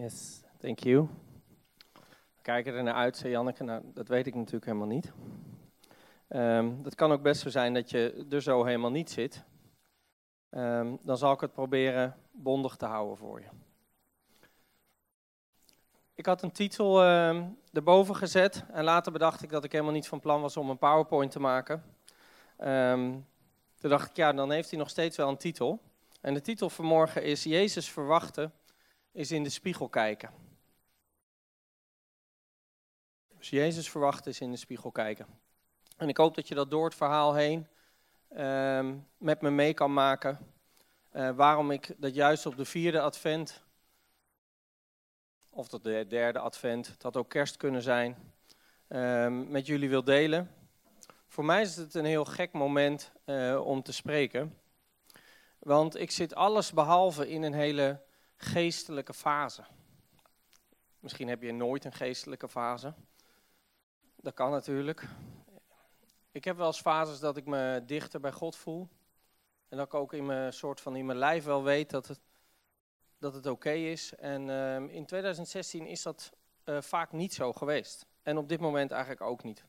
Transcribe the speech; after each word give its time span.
Yes, 0.00 0.40
thank 0.58 0.78
you. 0.78 1.08
Kijken 2.42 2.74
er 2.74 2.82
naar 2.82 2.94
uit, 2.94 3.16
zei 3.16 3.32
Janneke. 3.32 3.64
Nou, 3.64 3.82
dat 3.94 4.08
weet 4.08 4.26
ik 4.26 4.34
natuurlijk 4.34 4.64
helemaal 4.64 4.86
niet. 4.86 5.12
Um, 6.28 6.82
dat 6.82 6.94
kan 6.94 7.12
ook 7.12 7.22
best 7.22 7.40
zo 7.40 7.48
zijn 7.48 7.74
dat 7.74 7.90
je 7.90 8.26
er 8.30 8.42
zo 8.42 8.64
helemaal 8.64 8.90
niet 8.90 9.10
zit. 9.10 9.44
Um, 10.50 10.98
dan 11.02 11.18
zal 11.18 11.32
ik 11.32 11.40
het 11.40 11.52
proberen 11.52 12.16
bondig 12.30 12.76
te 12.76 12.84
houden 12.86 13.16
voor 13.16 13.40
je. 13.40 13.46
Ik 16.14 16.26
had 16.26 16.42
een 16.42 16.52
titel 16.52 17.02
uh, 17.02 17.44
erboven 17.72 18.16
gezet 18.16 18.64
en 18.72 18.84
later 18.84 19.12
bedacht 19.12 19.42
ik 19.42 19.50
dat 19.50 19.64
ik 19.64 19.72
helemaal 19.72 19.92
niet 19.92 20.08
van 20.08 20.20
plan 20.20 20.40
was 20.40 20.56
om 20.56 20.70
een 20.70 20.78
PowerPoint 20.78 21.30
te 21.30 21.40
maken. 21.40 21.84
Um, 22.58 23.26
toen 23.78 23.90
dacht 23.90 24.10
ik, 24.10 24.16
ja, 24.16 24.32
dan 24.32 24.50
heeft 24.50 24.70
hij 24.70 24.78
nog 24.78 24.88
steeds 24.88 25.16
wel 25.16 25.28
een 25.28 25.36
titel. 25.36 25.80
En 26.20 26.34
de 26.34 26.40
titel 26.40 26.70
vanmorgen 26.70 27.22
is 27.22 27.44
Jezus 27.44 27.90
verwachten 27.90 28.52
is 29.12 29.30
in 29.32 29.42
de 29.42 29.50
spiegel 29.50 29.88
kijken. 29.88 30.30
Dus 33.38 33.50
Jezus 33.50 33.90
verwachten 33.90 34.30
is 34.30 34.40
in 34.40 34.50
de 34.50 34.56
spiegel 34.56 34.90
kijken. 34.90 35.26
En 35.96 36.08
ik 36.08 36.16
hoop 36.16 36.34
dat 36.34 36.48
je 36.48 36.54
dat 36.54 36.70
door 36.70 36.84
het 36.84 36.94
verhaal 36.94 37.34
heen 37.34 37.66
uh, 38.32 38.90
met 39.18 39.40
me 39.40 39.50
mee 39.50 39.74
kan 39.74 39.92
maken. 39.92 40.38
Uh, 41.12 41.30
waarom 41.30 41.70
ik 41.70 41.94
dat 41.96 42.14
juist 42.14 42.46
op 42.46 42.56
de 42.56 42.64
vierde 42.64 43.00
advent, 43.00 43.64
of 45.50 45.68
dat 45.68 45.82
de 45.84 46.06
derde 46.08 46.38
advent, 46.38 46.86
het 46.86 47.02
had 47.02 47.16
ook 47.16 47.28
kerst 47.28 47.56
kunnen 47.56 47.82
zijn, 47.82 48.32
uh, 48.88 49.28
met 49.28 49.66
jullie 49.66 49.88
wil 49.88 50.04
delen. 50.04 50.54
Voor 51.26 51.44
mij 51.44 51.62
is 51.62 51.76
het 51.76 51.94
een 51.94 52.04
heel 52.04 52.24
gek 52.24 52.52
moment 52.52 53.12
uh, 53.26 53.66
om 53.66 53.82
te 53.82 53.92
spreken. 53.92 54.58
Want 55.58 55.96
ik 55.96 56.10
zit 56.10 56.34
alles 56.34 56.72
behalve 56.72 57.28
in 57.28 57.42
een 57.42 57.54
hele 57.54 58.00
geestelijke 58.42 59.14
fase. 59.14 59.64
Misschien 61.00 61.28
heb 61.28 61.42
je 61.42 61.52
nooit 61.52 61.84
een 61.84 61.92
geestelijke 61.92 62.48
fase. 62.48 62.94
Dat 64.16 64.34
kan 64.34 64.50
natuurlijk. 64.50 65.08
Ik 66.30 66.44
heb 66.44 66.56
wel 66.56 66.66
eens 66.66 66.80
fases 66.80 67.20
dat 67.20 67.36
ik 67.36 67.46
me 67.46 67.82
dichter 67.86 68.20
bij 68.20 68.32
God 68.32 68.56
voel. 68.56 68.88
En 69.68 69.76
dat 69.76 69.86
ik 69.86 69.94
ook 69.94 70.12
in 70.12 70.26
mijn, 70.26 70.52
soort 70.52 70.80
van 70.80 70.96
in 70.96 71.06
mijn 71.06 71.18
lijf 71.18 71.44
wel 71.44 71.62
weet 71.62 71.90
dat 71.90 72.06
het, 72.08 72.20
dat 73.18 73.34
het 73.34 73.46
oké 73.46 73.72
is. 73.72 74.14
En 74.14 74.48
uh, 74.48 74.94
in 74.94 75.06
2016 75.06 75.86
is 75.86 76.02
dat 76.02 76.32
uh, 76.64 76.80
vaak 76.80 77.12
niet 77.12 77.34
zo 77.34 77.52
geweest. 77.52 78.06
En 78.22 78.38
op 78.38 78.48
dit 78.48 78.60
moment 78.60 78.90
eigenlijk 78.90 79.22
ook 79.22 79.42
niet. 79.42 79.64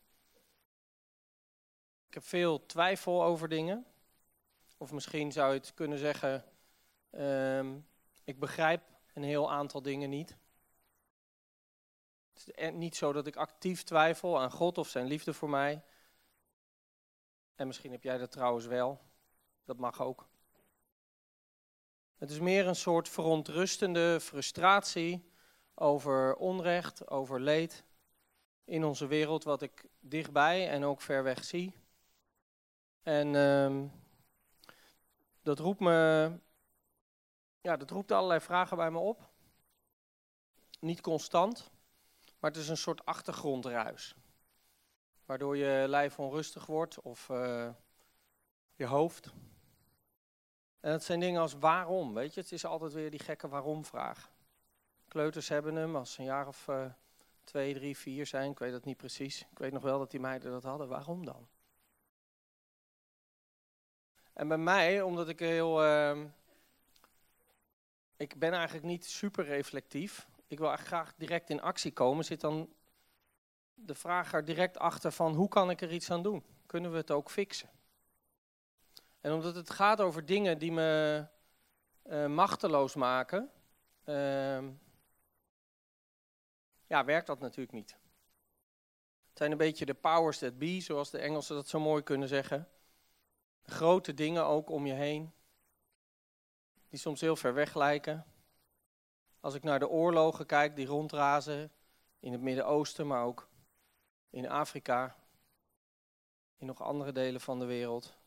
Ik 2.08 2.14
heb 2.14 2.24
veel 2.24 2.66
twijfel 2.66 3.24
over 3.24 3.50
dingen. 3.50 3.86
Of 4.78 4.92
misschien 4.92 5.32
zou 5.32 5.54
je 5.54 5.60
het 5.60 5.74
kunnen 5.74 5.98
zeggen, 5.98 6.44
uh, 7.12 7.66
ik 8.32 8.40
begrijp 8.40 8.82
een 9.14 9.24
heel 9.24 9.52
aantal 9.52 9.82
dingen 9.82 10.10
niet. 10.10 10.38
Het 12.34 12.52
is 12.56 12.72
niet 12.72 12.96
zo 12.96 13.14
dat 13.14 13.28
ik 13.28 13.36
actief 13.36 13.84
twijfel 13.84 14.40
aan 14.40 14.52
God 14.52 14.78
of 14.78 14.90
zijn 14.90 15.06
liefde 15.06 15.34
voor 15.34 15.50
mij. 15.50 15.84
En 17.56 17.68
misschien 17.68 17.92
heb 17.92 18.04
jij 18.04 18.18
dat 18.18 18.32
trouwens 18.32 18.66
wel. 18.66 19.02
Dat 19.66 19.78
mag 19.78 20.02
ook. 20.02 20.30
Het 22.18 22.30
is 22.30 22.40
meer 22.40 22.68
een 22.68 22.76
soort 22.76 23.10
verontrustende 23.10 24.20
frustratie 24.22 25.32
over 25.74 26.36
onrecht, 26.36 27.10
over 27.10 27.40
leed 27.40 27.84
in 28.64 28.84
onze 28.84 29.08
wereld, 29.08 29.44
wat 29.44 29.62
ik 29.62 29.86
dichtbij 30.00 30.70
en 30.70 30.84
ook 30.84 31.02
ver 31.02 31.24
weg 31.24 31.44
zie. 31.44 31.74
En 33.04 33.34
uh, 33.34 33.90
dat 35.42 35.60
roept 35.60 35.80
me, 35.80 36.32
ja, 37.62 37.78
dat 37.78 37.90
roept 37.90 38.12
allerlei 38.12 38.40
vragen 38.40 38.78
bij 38.78 38.92
me 38.92 38.98
op. 38.98 39.30
Niet 40.80 41.02
constant, 41.02 41.72
maar 42.40 42.52
het 42.52 42.60
is 42.60 42.70
een 42.70 42.78
soort 42.78 43.06
achtergrondruis. 43.06 44.16
Waardoor 45.26 45.58
je 45.58 45.86
lijf 45.88 46.20
onrustig 46.20 46.66
wordt 46.66 47.02
of 47.02 47.30
uh, 47.30 47.70
je 48.76 48.86
hoofd. 48.86 49.34
En 50.80 50.92
dat 50.92 51.04
zijn 51.04 51.20
dingen 51.20 51.42
als 51.42 51.54
waarom, 51.54 52.14
weet 52.14 52.34
je. 52.34 52.42
Het 52.42 52.52
is 52.52 52.66
altijd 52.66 52.94
weer 52.94 53.12
die 53.12 53.20
gekke 53.20 53.48
waarom-vraag. 53.48 54.32
Kleuters 55.08 55.48
hebben 55.48 55.76
hem 55.76 55.96
als 55.96 56.18
een 56.18 56.26
jaar 56.26 56.48
of 56.48 56.68
uh, 56.68 56.86
twee, 57.44 57.74
drie, 57.74 57.98
vier 57.98 58.26
zijn. 58.26 58.52
Ik 58.52 58.60
weet 58.60 58.74
het 58.74 58.86
niet 58.86 58.98
precies. 58.98 59.42
Ik 59.52 59.58
weet 59.58 59.72
nog 59.72 59.84
wel 59.84 60.00
dat 60.00 60.12
die 60.12 60.20
meiden 60.20 60.52
dat 60.52 60.64
hadden. 60.64 60.88
Waarom 60.88 61.26
dan? 61.26 61.48
En 64.34 64.48
bij 64.48 64.58
mij, 64.58 65.02
omdat 65.02 65.30
ik 65.30 65.40
heel. 65.40 65.86
Uh, 65.86 66.24
ik 68.22 68.40
ben 68.40 68.54
eigenlijk 68.54 68.86
niet 68.86 69.06
super 69.06 69.46
reflectief. 69.46 70.28
Ik 70.48 70.58
wil 70.58 70.68
eigenlijk 70.68 71.04
graag 71.04 71.16
direct 71.18 71.50
in 71.50 71.62
actie 71.62 71.92
komen. 71.92 72.26
Zit 72.26 72.42
dan 72.42 72.74
de 73.74 73.96
vraag 73.96 74.34
er 74.34 74.46
direct 74.46 74.78
achter 74.78 75.12
van 75.12 75.34
hoe 75.34 75.48
kan 75.48 75.70
ik 75.70 75.82
er 75.82 75.92
iets 75.92 76.12
aan 76.12 76.24
doen? 76.24 76.44
Kunnen 76.66 76.92
we 76.92 76.98
het 76.98 77.12
ook 77.12 77.30
fixen? 77.30 77.70
En 79.22 79.34
omdat 79.34 79.56
het 79.56 79.70
gaat 79.70 80.02
over 80.02 80.26
dingen 80.26 80.58
die 80.58 80.72
me 80.72 81.26
uh, 82.06 82.28
machteloos 82.28 82.96
maken, 82.96 83.52
uh, 84.06 84.64
ja, 86.88 87.06
werkt 87.06 87.28
dat 87.28 87.40
natuurlijk 87.40 87.72
niet. 87.72 87.98
Het 89.30 89.38
zijn 89.38 89.52
een 89.52 89.58
beetje 89.58 89.86
de 89.86 89.94
powers 89.94 90.38
that 90.38 90.58
be, 90.58 90.80
zoals 90.80 91.10
de 91.10 91.20
Engelsen 91.20 91.56
dat 91.56 91.68
zo 91.68 91.80
mooi 91.80 92.04
kunnen 92.04 92.28
zeggen. 92.28 92.68
Grote 93.64 94.14
dingen 94.14 94.46
ook 94.46 94.70
om 94.70 94.86
je 94.86 94.94
heen, 94.94 95.34
die 96.92 97.00
soms 97.00 97.22
heel 97.22 97.36
ver 97.36 97.54
weg 97.54 97.76
lijken. 97.76 98.26
Als 99.40 99.54
ik 99.54 99.64
naar 99.64 99.80
de 99.80 99.90
oorlogen 99.90 100.46
kijk 100.46 100.76
die 100.76 100.86
rondrazen 100.86 101.72
in 102.20 102.32
het 102.32 102.42
Midden-Oosten, 102.42 103.08
maar 103.08 103.24
ook 103.24 103.50
in 104.30 104.50
Afrika, 104.50 105.16
in 106.58 106.66
nog 106.66 106.82
andere 106.82 107.12
delen 107.12 107.42
van 107.42 107.60
de 107.60 107.66
wereld. 107.66 108.18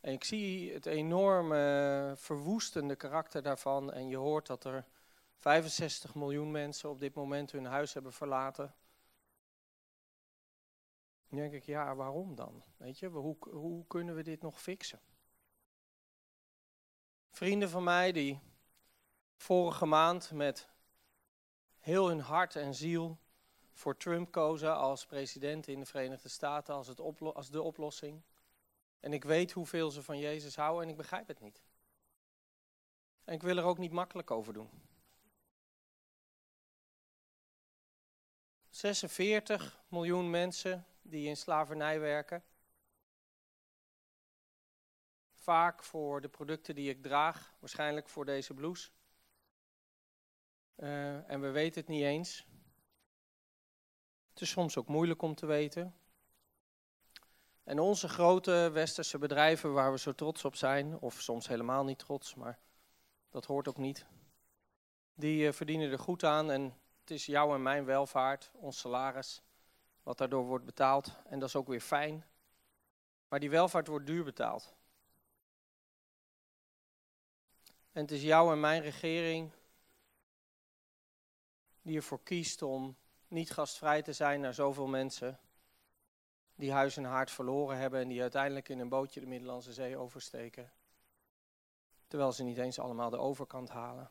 En 0.00 0.12
ik 0.12 0.24
zie 0.24 0.72
het 0.72 0.86
enorme 0.86 2.12
verwoestende 2.16 2.96
karakter 2.96 3.42
daarvan 3.42 3.92
en 3.92 4.08
je 4.08 4.16
hoort 4.16 4.46
dat 4.46 4.64
er 4.64 4.86
65 5.36 6.14
miljoen 6.14 6.50
mensen 6.50 6.90
op 6.90 7.00
dit 7.00 7.14
moment 7.14 7.52
hun 7.52 7.64
huis 7.64 7.92
hebben 7.92 8.12
verlaten. 8.12 8.74
Dan 11.28 11.38
denk 11.38 11.52
ik, 11.52 11.64
ja, 11.64 11.94
waarom 11.94 12.34
dan? 12.34 12.62
Weet 12.76 12.98
je, 12.98 13.08
hoe, 13.08 13.36
hoe 13.40 13.86
kunnen 13.86 14.14
we 14.14 14.22
dit 14.22 14.42
nog 14.42 14.60
fixen? 14.60 15.00
Vrienden 17.38 17.70
van 17.70 17.84
mij 17.84 18.12
die 18.12 18.40
vorige 19.36 19.86
maand 19.86 20.30
met 20.30 20.68
heel 21.78 22.08
hun 22.08 22.20
hart 22.20 22.56
en 22.56 22.74
ziel 22.74 23.18
voor 23.72 23.96
Trump 23.96 24.32
kozen 24.32 24.76
als 24.76 25.06
president 25.06 25.66
in 25.66 25.80
de 25.80 25.86
Verenigde 25.86 26.28
Staten 26.28 26.74
als, 26.74 26.86
het 26.86 27.00
als 27.34 27.50
de 27.50 27.62
oplossing. 27.62 28.22
En 29.00 29.12
ik 29.12 29.24
weet 29.24 29.52
hoeveel 29.52 29.90
ze 29.90 30.02
van 30.02 30.18
Jezus 30.18 30.56
houden 30.56 30.82
en 30.82 30.88
ik 30.88 30.96
begrijp 30.96 31.28
het 31.28 31.40
niet. 31.40 31.62
En 33.24 33.34
ik 33.34 33.42
wil 33.42 33.56
er 33.56 33.64
ook 33.64 33.78
niet 33.78 33.92
makkelijk 33.92 34.30
over 34.30 34.52
doen. 34.52 34.70
46 38.68 39.82
miljoen 39.88 40.30
mensen 40.30 40.86
die 41.02 41.28
in 41.28 41.36
slavernij 41.36 42.00
werken. 42.00 42.44
Vaak 45.48 45.82
voor 45.82 46.20
de 46.20 46.28
producten 46.28 46.74
die 46.74 46.90
ik 46.90 47.02
draag, 47.02 47.54
waarschijnlijk 47.58 48.08
voor 48.08 48.24
deze 48.24 48.54
blouse. 48.54 48.90
Uh, 50.76 51.30
en 51.30 51.40
we 51.40 51.50
weten 51.50 51.80
het 51.80 51.88
niet 51.88 52.02
eens. 52.02 52.46
Het 54.30 54.40
is 54.40 54.50
soms 54.50 54.76
ook 54.76 54.86
moeilijk 54.88 55.22
om 55.22 55.34
te 55.34 55.46
weten. 55.46 55.94
En 57.64 57.78
onze 57.78 58.08
grote 58.08 58.70
westerse 58.72 59.18
bedrijven 59.18 59.72
waar 59.72 59.92
we 59.92 59.98
zo 59.98 60.12
trots 60.12 60.44
op 60.44 60.56
zijn, 60.56 60.98
of 60.98 61.20
soms 61.20 61.48
helemaal 61.48 61.84
niet 61.84 61.98
trots, 61.98 62.34
maar 62.34 62.58
dat 63.28 63.44
hoort 63.44 63.68
ook 63.68 63.78
niet, 63.78 64.06
die 65.14 65.46
uh, 65.46 65.52
verdienen 65.52 65.90
er 65.90 65.98
goed 65.98 66.24
aan 66.24 66.50
en 66.50 66.62
het 67.00 67.10
is 67.10 67.26
jouw 67.26 67.54
en 67.54 67.62
mijn 67.62 67.84
welvaart, 67.84 68.50
ons 68.54 68.78
salaris, 68.78 69.42
wat 70.02 70.18
daardoor 70.18 70.44
wordt 70.44 70.64
betaald. 70.64 71.16
En 71.24 71.38
dat 71.38 71.48
is 71.48 71.56
ook 71.56 71.68
weer 71.68 71.80
fijn. 71.80 72.24
Maar 73.28 73.40
die 73.40 73.50
welvaart 73.50 73.86
wordt 73.86 74.06
duur 74.06 74.24
betaald. 74.24 74.76
En 77.98 78.04
het 78.04 78.12
is 78.12 78.22
jouw 78.22 78.52
en 78.52 78.60
mijn 78.60 78.82
regering 78.82 79.52
die 81.82 81.96
ervoor 81.96 82.22
kiest 82.22 82.62
om 82.62 82.96
niet 83.28 83.50
gastvrij 83.50 84.02
te 84.02 84.12
zijn 84.12 84.40
naar 84.40 84.54
zoveel 84.54 84.86
mensen 84.86 85.40
die 86.54 86.72
huis 86.72 86.96
en 86.96 87.04
haard 87.04 87.30
verloren 87.30 87.78
hebben 87.78 88.00
en 88.00 88.08
die 88.08 88.20
uiteindelijk 88.20 88.68
in 88.68 88.78
een 88.78 88.88
bootje 88.88 89.20
de 89.20 89.26
Middellandse 89.26 89.72
Zee 89.72 89.96
oversteken. 89.96 90.72
Terwijl 92.06 92.32
ze 92.32 92.42
niet 92.42 92.58
eens 92.58 92.78
allemaal 92.78 93.10
de 93.10 93.18
overkant 93.18 93.68
halen. 93.68 94.10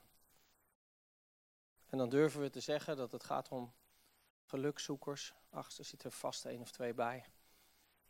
En 1.86 1.98
dan 1.98 2.10
durven 2.10 2.42
we 2.42 2.50
te 2.50 2.60
zeggen 2.60 2.98
dat 2.98 3.12
het 3.12 3.24
gaat 3.24 3.50
om 3.50 3.74
gelukzoekers. 4.44 5.34
Ach, 5.50 5.78
er 5.78 5.86
zitten 5.86 6.12
vast 6.12 6.46
één 6.46 6.62
of 6.62 6.72
twee 6.72 6.94
bij. 6.94 7.26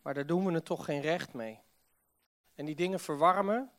Maar 0.01 0.13
daar 0.13 0.27
doen 0.27 0.45
we 0.45 0.51
het 0.51 0.65
toch 0.65 0.85
geen 0.85 1.01
recht 1.01 1.33
mee. 1.33 1.61
En 2.53 2.65
die 2.65 2.75
dingen 2.75 2.99
verwarmen 2.99 3.71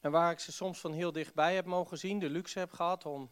En 0.00 0.10
waar 0.10 0.32
ik 0.32 0.38
ze 0.38 0.52
soms 0.52 0.80
van 0.80 0.92
heel 0.92 1.12
dichtbij 1.12 1.54
heb 1.54 1.64
mogen 1.64 1.98
zien, 1.98 2.18
de 2.18 2.30
luxe 2.30 2.58
heb 2.58 2.72
gehad 2.72 3.06
om 3.06 3.30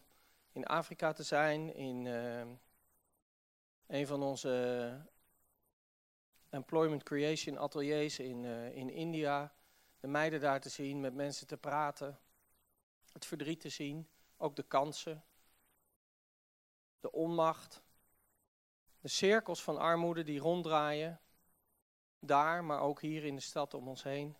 in 0.51 0.65
Afrika 0.65 1.11
te 1.11 1.23
zijn, 1.23 1.75
in 1.75 2.05
uh, 2.05 2.41
een 3.87 4.07
van 4.07 4.23
onze 4.23 5.05
employment 6.49 7.03
creation 7.03 7.57
ateliers 7.57 8.19
in, 8.19 8.43
uh, 8.43 8.75
in 8.75 8.89
India, 8.89 9.53
de 9.99 10.07
meiden 10.07 10.39
daar 10.39 10.61
te 10.61 10.69
zien, 10.69 10.99
met 10.99 11.13
mensen 11.13 11.47
te 11.47 11.57
praten, 11.57 12.19
het 13.11 13.25
verdriet 13.25 13.59
te 13.59 13.69
zien, 13.69 14.09
ook 14.37 14.55
de 14.55 14.63
kansen, 14.63 15.23
de 16.99 17.11
onmacht, 17.11 17.83
de 18.99 19.07
cirkels 19.07 19.63
van 19.63 19.77
armoede 19.77 20.23
die 20.23 20.39
ronddraaien, 20.39 21.21
daar, 22.19 22.63
maar 22.63 22.79
ook 22.79 23.01
hier 23.01 23.23
in 23.23 23.35
de 23.35 23.41
stad 23.41 23.73
om 23.73 23.87
ons 23.87 24.03
heen. 24.03 24.37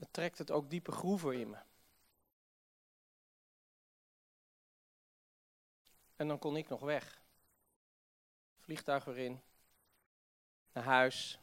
Dan 0.00 0.08
trekt 0.10 0.38
het 0.38 0.50
ook 0.50 0.70
diepe 0.70 0.92
groeven 0.92 1.40
in 1.40 1.50
me. 1.50 1.58
En 6.16 6.28
dan 6.28 6.38
kon 6.38 6.56
ik 6.56 6.68
nog 6.68 6.80
weg. 6.80 7.22
Vliegtuig 8.58 9.06
erin, 9.06 9.40
naar 10.72 10.84
huis, 10.84 11.40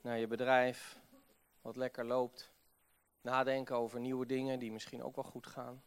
naar 0.00 0.18
je 0.18 0.26
bedrijf, 0.26 0.98
wat 1.60 1.76
lekker 1.76 2.04
loopt. 2.04 2.50
Nadenken 3.20 3.76
over 3.76 4.00
nieuwe 4.00 4.26
dingen 4.26 4.58
die 4.58 4.72
misschien 4.72 5.02
ook 5.02 5.14
wel 5.14 5.24
goed 5.24 5.46
gaan. 5.46 5.82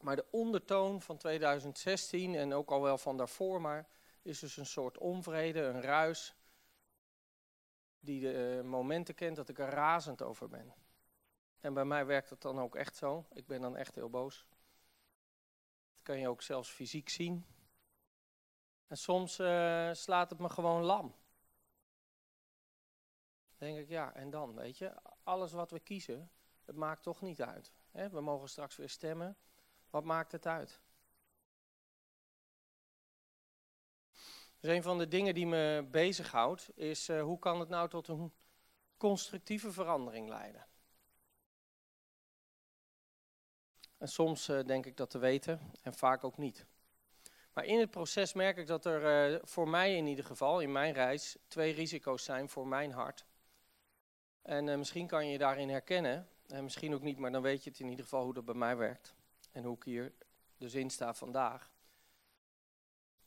Maar 0.00 0.16
de 0.16 0.26
ondertoon 0.30 1.02
van 1.02 1.16
2016 1.16 2.34
en 2.34 2.52
ook 2.52 2.70
al 2.70 2.82
wel 2.82 2.98
van 2.98 3.16
daarvoor, 3.16 3.60
maar 3.60 3.88
is 4.22 4.38
dus 4.38 4.56
een 4.56 4.66
soort 4.66 4.98
onvrede, 4.98 5.60
een 5.60 5.82
ruis, 5.82 6.34
die 8.00 8.20
de 8.20 8.58
eh, 8.58 8.64
momenten 8.64 9.14
kent 9.14 9.36
dat 9.36 9.48
ik 9.48 9.58
er 9.58 9.68
razend 9.68 10.22
over 10.22 10.48
ben. 10.48 10.74
En 11.60 11.74
bij 11.74 11.84
mij 11.84 12.06
werkt 12.06 12.30
het 12.30 12.40
dan 12.40 12.58
ook 12.58 12.76
echt 12.76 12.96
zo. 12.96 13.26
Ik 13.32 13.46
ben 13.46 13.60
dan 13.60 13.76
echt 13.76 13.94
heel 13.94 14.10
boos. 14.10 14.46
Dat 15.92 16.02
kan 16.02 16.18
je 16.18 16.28
ook 16.28 16.42
zelfs 16.42 16.70
fysiek 16.70 17.08
zien. 17.08 17.46
En 18.86 18.96
soms 18.96 19.38
uh, 19.38 19.92
slaat 19.92 20.30
het 20.30 20.38
me 20.38 20.48
gewoon 20.48 20.82
lam. 20.82 21.14
Denk 23.56 23.78
ik, 23.78 23.88
ja, 23.88 24.14
en 24.14 24.30
dan, 24.30 24.54
weet 24.54 24.78
je, 24.78 24.94
alles 25.22 25.52
wat 25.52 25.70
we 25.70 25.80
kiezen, 25.80 26.30
het 26.64 26.76
maakt 26.76 27.02
toch 27.02 27.20
niet 27.20 27.42
uit. 27.42 27.72
We 27.90 28.20
mogen 28.20 28.48
straks 28.48 28.76
weer 28.76 28.88
stemmen. 28.88 29.36
Wat 29.90 30.04
maakt 30.04 30.32
het 30.32 30.46
uit? 30.46 30.80
Dus 34.60 34.70
een 34.70 34.82
van 34.82 34.98
de 34.98 35.08
dingen 35.08 35.34
die 35.34 35.46
me 35.46 35.88
bezighoudt 35.90 36.70
is 36.74 37.08
uh, 37.08 37.22
hoe 37.22 37.38
kan 37.38 37.60
het 37.60 37.68
nou 37.68 37.88
tot 37.88 38.08
een 38.08 38.32
constructieve 38.96 39.72
verandering 39.72 40.28
leiden? 40.28 40.66
En 43.98 44.08
soms 44.08 44.48
uh, 44.48 44.64
denk 44.64 44.86
ik 44.86 44.96
dat 44.96 45.10
te 45.10 45.18
weten 45.18 45.60
en 45.82 45.94
vaak 45.94 46.24
ook 46.24 46.36
niet. 46.36 46.66
Maar 47.52 47.64
in 47.64 47.78
het 47.78 47.90
proces 47.90 48.32
merk 48.32 48.56
ik 48.56 48.66
dat 48.66 48.84
er 48.84 49.32
uh, 49.32 49.38
voor 49.42 49.68
mij 49.68 49.96
in 49.96 50.06
ieder 50.06 50.24
geval, 50.24 50.60
in 50.60 50.72
mijn 50.72 50.92
reis, 50.92 51.36
twee 51.48 51.72
risico's 51.72 52.24
zijn 52.24 52.48
voor 52.48 52.66
mijn 52.66 52.92
hart. 52.92 53.26
En 54.42 54.78
misschien 54.78 55.06
kan 55.06 55.26
je 55.26 55.32
je 55.32 55.38
daarin 55.38 55.68
herkennen, 55.68 56.28
en 56.46 56.64
misschien 56.64 56.94
ook 56.94 57.02
niet, 57.02 57.18
maar 57.18 57.32
dan 57.32 57.42
weet 57.42 57.64
je 57.64 57.70
het 57.70 57.80
in 57.80 57.88
ieder 57.88 58.04
geval 58.04 58.24
hoe 58.24 58.34
dat 58.34 58.44
bij 58.44 58.54
mij 58.54 58.76
werkt. 58.76 59.14
En 59.52 59.64
hoe 59.64 59.76
ik 59.76 59.82
hier 59.82 60.12
dus 60.56 60.74
in 60.74 60.90
sta 60.90 61.14
vandaag. 61.14 61.72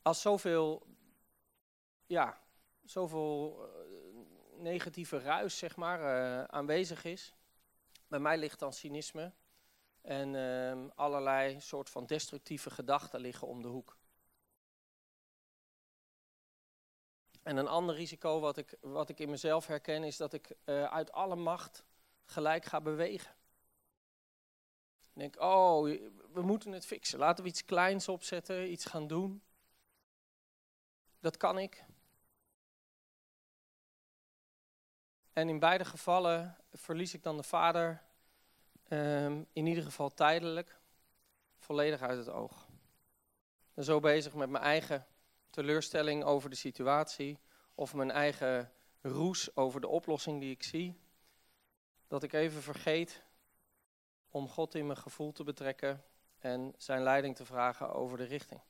Als 0.02 0.22
zoveel 0.22 0.88
ja, 2.06 2.42
zoveel 2.84 3.60
uh, 3.62 4.62
negatieve 4.62 5.20
ruis 5.20 5.58
zeg 5.58 5.76
maar, 5.76 6.00
uh, 6.00 6.44
aanwezig 6.44 7.04
is. 7.04 7.34
Bij 8.08 8.20
mij 8.20 8.38
ligt 8.38 8.60
dan 8.60 8.74
cynisme 8.74 9.34
en 10.02 10.34
uh, 10.34 10.90
allerlei 10.96 11.60
soort 11.60 11.90
van 11.90 12.06
destructieve 12.06 12.70
gedachten 12.70 13.20
liggen 13.20 13.48
om 13.48 13.62
de 13.62 13.68
hoek. 13.68 13.98
En 17.44 17.58
een 17.58 17.68
ander 17.68 17.96
risico 17.96 18.40
wat 18.40 18.58
ik, 18.58 18.78
wat 18.82 19.10
ik 19.10 19.20
in 19.20 19.30
mezelf 19.30 19.68
herken 19.68 20.04
is 20.04 20.18
dat 20.18 20.34
ik 20.34 20.56
uh, 20.66 20.84
uit 20.84 21.12
alle 21.12 21.36
macht 21.36 21.86
gelijk 22.26 22.66
ga 22.66 22.82
bewegen. 22.82 23.36
Ik 25.14 25.20
denk, 25.20 25.40
oh, 25.40 25.84
we 26.34 26.42
moeten 26.42 26.72
het 26.72 26.86
fixen. 26.86 27.20
Laten 27.20 27.44
we 27.44 27.50
iets 27.50 27.66
kleins 27.66 28.08
opzetten, 28.08 28.72
iets 28.72 28.86
gaan 28.86 29.08
doen. 29.08 29.44
Dat 31.20 31.38
kan 31.38 31.60
ik. 31.60 31.86
En 35.34 35.50
in 35.50 35.60
beide 35.60 35.86
gevallen 35.86 36.58
verlies 36.74 37.14
ik 37.14 37.24
dan 37.24 37.38
de 37.38 37.44
vader, 37.44 38.02
um, 38.90 39.48
in 39.54 39.66
ieder 39.66 39.84
geval 39.84 40.10
tijdelijk, 40.10 40.80
volledig 41.58 42.02
uit 42.02 42.18
het 42.18 42.30
oog. 42.30 42.68
Zo 43.78 44.00
bezig 44.00 44.34
met 44.34 44.50
mijn 44.50 44.64
eigen 44.64 45.08
teleurstelling 45.50 46.24
over 46.24 46.50
de 46.50 46.56
situatie 46.56 47.40
of 47.76 47.94
mijn 47.94 48.12
eigen 48.12 48.72
roes 49.02 49.56
over 49.56 49.82
de 49.82 49.88
oplossing 49.88 50.40
die 50.40 50.52
ik 50.52 50.64
zie, 50.64 51.00
dat 52.08 52.24
ik 52.24 52.34
even 52.34 52.62
vergeet 52.62 53.24
om 54.30 54.50
God 54.50 54.76
in 54.76 54.86
mijn 54.86 55.00
gevoel 55.00 55.32
te 55.32 55.44
betrekken 55.44 56.04
en 56.40 56.74
zijn 56.78 57.04
leiding 57.04 57.36
te 57.36 57.46
vragen 57.46 57.94
over 57.94 58.18
de 58.18 58.24
richting. 58.24 58.62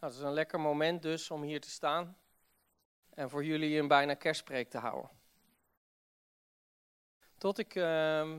Nou, 0.00 0.12
het 0.12 0.14
is 0.14 0.20
een 0.20 0.32
lekker 0.32 0.60
moment 0.60 1.02
dus 1.02 1.30
om 1.30 1.42
hier 1.42 1.60
te 1.60 1.70
staan 1.70 2.16
en 3.18 3.30
voor 3.30 3.44
jullie 3.44 3.78
een 3.78 3.88
bijna 3.88 4.14
kerstpreek 4.14 4.70
te 4.70 4.78
houden. 4.78 5.10
Tot 7.38 7.58
ik 7.58 7.74
uh, 7.74 8.38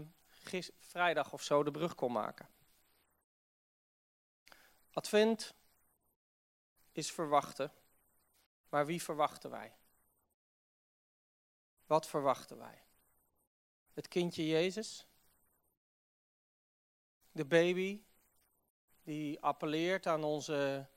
vrijdag 0.80 1.34
of 1.34 1.44
zo 1.44 1.64
de 1.64 1.72
brug 1.72 1.96
kon 1.96 2.12
maken. 2.12 2.50
Advent 4.92 5.54
is 6.92 7.12
verwachten, 7.12 7.74
maar 8.70 8.86
wie 8.86 9.02
verwachten 9.02 9.50
wij? 9.50 9.76
Wat 11.86 12.08
verwachten 12.08 12.58
wij? 12.58 12.84
Het 13.94 14.08
kindje 14.08 14.48
Jezus? 14.48 15.08
De 17.32 17.46
baby 17.46 18.04
die 19.04 19.40
appelleert 19.40 20.08
aan 20.08 20.24
onze 20.24 20.90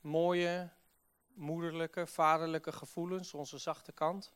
mooie, 0.00 0.70
moederlijke, 1.36 2.06
vaderlijke 2.06 2.72
gevoelens, 2.72 3.34
onze 3.34 3.58
zachte 3.58 3.92
kant. 3.92 4.32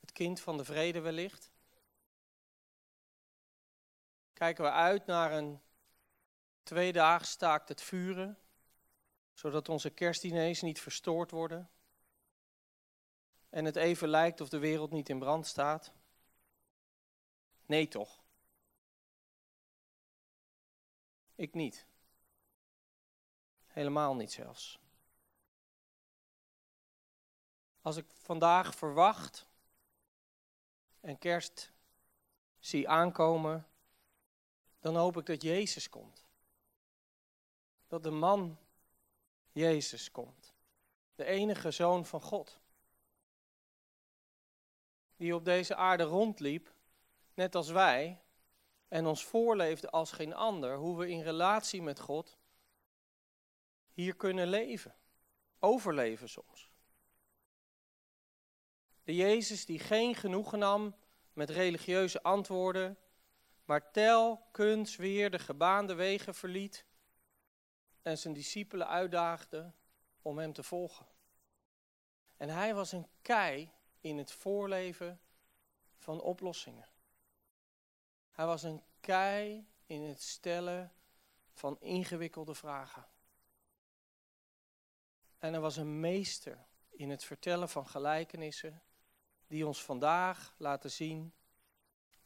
Het 0.00 0.12
kind 0.12 0.40
van 0.40 0.56
de 0.56 0.64
vrede 0.64 1.00
wellicht. 1.00 1.50
Kijken 4.32 4.64
we 4.64 4.70
uit 4.70 5.06
naar 5.06 5.32
een 5.32 5.60
twee 6.62 6.92
dagen 6.92 7.26
staakt 7.26 7.68
het 7.68 7.82
vuren, 7.82 8.38
zodat 9.32 9.68
onze 9.68 9.90
kerstdiners 9.90 10.62
niet 10.62 10.80
verstoord 10.80 11.30
worden. 11.30 11.70
En 13.50 13.64
het 13.64 13.76
even 13.76 14.08
lijkt 14.08 14.40
of 14.40 14.48
de 14.48 14.58
wereld 14.58 14.90
niet 14.90 15.08
in 15.08 15.18
brand 15.18 15.46
staat. 15.46 15.92
Nee 17.66 17.88
toch? 17.88 18.22
Ik 21.34 21.54
niet. 21.54 21.86
Helemaal 23.66 24.14
niet 24.14 24.32
zelfs. 24.32 24.78
Als 27.88 27.96
ik 27.96 28.06
vandaag 28.12 28.74
verwacht 28.74 29.48
en 31.00 31.18
kerst 31.18 31.72
zie 32.58 32.88
aankomen, 32.88 33.66
dan 34.80 34.96
hoop 34.96 35.16
ik 35.16 35.26
dat 35.26 35.42
Jezus 35.42 35.88
komt. 35.88 36.26
Dat 37.86 38.02
de 38.02 38.10
man 38.10 38.58
Jezus 39.52 40.10
komt. 40.10 40.54
De 41.14 41.24
enige 41.24 41.70
zoon 41.70 42.06
van 42.06 42.20
God. 42.20 42.58
Die 45.16 45.34
op 45.34 45.44
deze 45.44 45.74
aarde 45.74 46.04
rondliep, 46.04 46.74
net 47.34 47.54
als 47.54 47.68
wij, 47.68 48.22
en 48.88 49.06
ons 49.06 49.24
voorleefde 49.24 49.90
als 49.90 50.12
geen 50.12 50.34
ander, 50.34 50.76
hoe 50.76 50.98
we 50.98 51.08
in 51.08 51.22
relatie 51.22 51.82
met 51.82 52.00
God 52.00 52.38
hier 53.92 54.16
kunnen 54.16 54.48
leven. 54.48 54.94
Overleven 55.58 56.28
soms. 56.28 56.67
De 59.08 59.14
Jezus 59.14 59.64
die 59.64 59.78
geen 59.78 60.14
genoegen 60.14 60.58
nam 60.58 60.94
met 61.32 61.50
religieuze 61.50 62.22
antwoorden, 62.22 62.98
maar 63.64 63.90
telkens 63.90 64.96
weer 64.96 65.30
de 65.30 65.38
gebaande 65.38 65.94
wegen 65.94 66.34
verliet 66.34 66.84
en 68.02 68.18
zijn 68.18 68.34
discipelen 68.34 68.88
uitdaagde 68.88 69.72
om 70.22 70.38
hem 70.38 70.52
te 70.52 70.62
volgen. 70.62 71.06
En 72.36 72.48
hij 72.48 72.74
was 72.74 72.92
een 72.92 73.08
kei 73.22 73.72
in 74.00 74.18
het 74.18 74.32
voorleven 74.32 75.20
van 75.96 76.20
oplossingen. 76.20 76.88
Hij 78.30 78.46
was 78.46 78.62
een 78.62 78.82
kei 79.00 79.68
in 79.86 80.02
het 80.02 80.22
stellen 80.22 80.92
van 81.52 81.80
ingewikkelde 81.80 82.54
vragen. 82.54 83.06
En 85.38 85.52
hij 85.52 85.60
was 85.60 85.76
een 85.76 86.00
meester 86.00 86.66
in 86.88 87.10
het 87.10 87.24
vertellen 87.24 87.68
van 87.68 87.86
gelijkenissen 87.86 88.82
die 89.48 89.66
ons 89.66 89.84
vandaag 89.84 90.54
laten 90.56 90.90
zien 90.90 91.32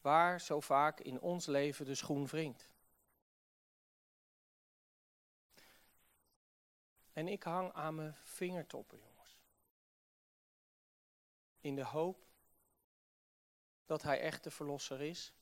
waar 0.01 0.41
zo 0.41 0.61
vaak 0.61 1.01
in 1.01 1.21
ons 1.21 1.47
leven 1.47 1.85
de 1.85 1.95
schoen 1.95 2.27
wringt. 2.27 2.71
En 7.13 7.29
ik 7.29 7.43
hang 7.43 7.73
aan 7.73 7.95
mijn 7.95 8.17
vingertoppen, 8.23 8.99
jongens. 8.99 9.41
In 11.61 11.75
de 11.75 11.85
hoop 11.85 12.27
dat 13.87 14.03
Hij 14.03 14.21
echt 14.21 14.45
de 14.45 14.51
Verlosser 14.51 15.01
is 15.01 15.33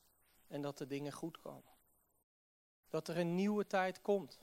en 0.47 0.61
dat 0.61 0.77
de 0.77 0.87
dingen 0.87 1.11
goed 1.11 1.37
komen. 1.37 1.73
Dat 2.87 3.07
er 3.07 3.17
een 3.17 3.35
nieuwe 3.35 3.67
tijd 3.67 4.01
komt. 4.01 4.41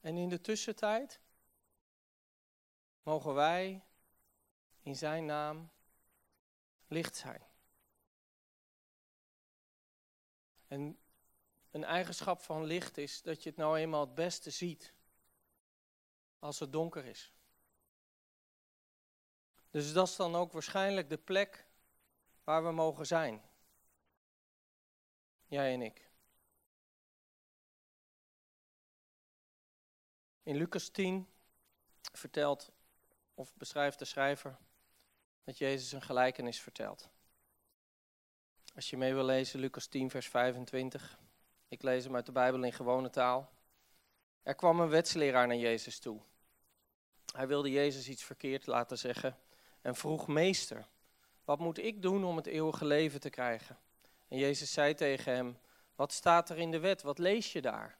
En 0.00 0.16
in 0.16 0.28
de 0.28 0.40
tussentijd 0.40 1.20
mogen 3.02 3.34
wij 3.34 3.84
in 4.80 4.96
Zijn 4.96 5.24
naam 5.24 5.70
licht 6.86 7.16
zijn. 7.16 7.42
En 10.68 10.98
een 11.70 11.84
eigenschap 11.84 12.40
van 12.40 12.64
licht 12.64 12.96
is 12.96 13.22
dat 13.22 13.42
je 13.42 13.48
het 13.48 13.58
nou 13.58 13.78
eenmaal 13.78 14.00
het 14.00 14.14
beste 14.14 14.50
ziet 14.50 14.94
als 16.38 16.58
het 16.58 16.72
donker 16.72 17.04
is. 17.04 17.32
Dus 19.70 19.92
dat 19.92 20.08
is 20.08 20.16
dan 20.16 20.34
ook 20.34 20.52
waarschijnlijk 20.52 21.08
de 21.08 21.18
plek 21.18 21.66
waar 22.44 22.64
we 22.64 22.70
mogen 22.70 23.06
zijn. 23.06 23.42
Jij 25.46 25.72
en 25.72 25.82
ik. 25.82 26.10
In 30.42 30.56
Lucas 30.56 30.88
10 30.88 31.28
vertelt 32.12 32.72
of 33.42 33.54
beschrijft 33.54 33.98
de 33.98 34.04
schrijver 34.04 34.56
dat 35.44 35.58
Jezus 35.58 35.92
een 35.92 36.02
gelijkenis 36.02 36.60
vertelt. 36.60 37.08
Als 38.74 38.90
je 38.90 38.96
mee 38.96 39.14
wil 39.14 39.24
lezen, 39.24 39.60
Lucas 39.60 39.86
10, 39.86 40.10
vers 40.10 40.28
25. 40.28 41.18
Ik 41.68 41.82
lees 41.82 42.04
hem 42.04 42.14
uit 42.14 42.26
de 42.26 42.32
Bijbel 42.32 42.62
in 42.62 42.72
gewone 42.72 43.10
taal. 43.10 43.52
Er 44.42 44.54
kwam 44.54 44.80
een 44.80 44.88
wetsleraar 44.88 45.46
naar 45.46 45.56
Jezus 45.56 45.98
toe. 45.98 46.20
Hij 47.32 47.46
wilde 47.46 47.70
Jezus 47.70 48.08
iets 48.08 48.24
verkeerd 48.24 48.66
laten 48.66 48.98
zeggen 48.98 49.38
en 49.80 49.94
vroeg: 49.94 50.26
Meester, 50.26 50.86
wat 51.44 51.58
moet 51.58 51.78
ik 51.78 52.02
doen 52.02 52.24
om 52.24 52.36
het 52.36 52.46
eeuwige 52.46 52.84
leven 52.84 53.20
te 53.20 53.30
krijgen? 53.30 53.78
En 54.28 54.38
Jezus 54.38 54.72
zei 54.72 54.94
tegen 54.94 55.34
hem: 55.34 55.58
Wat 55.94 56.12
staat 56.12 56.50
er 56.50 56.58
in 56.58 56.70
de 56.70 56.80
wet? 56.80 57.02
Wat 57.02 57.18
lees 57.18 57.52
je 57.52 57.60
daar? 57.60 57.98